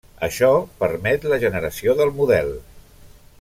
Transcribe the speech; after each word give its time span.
Això 0.27 0.47
permet 0.79 1.27
la 1.33 1.39
generació 1.43 1.95
del 2.01 2.15
model. 2.23 2.51